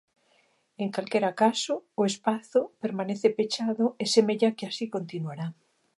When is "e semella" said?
4.03-4.55